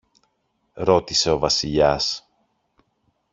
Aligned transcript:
ρώτησε 0.73 1.31
ο 1.31 1.39
Βασιλιάς. 1.39 2.27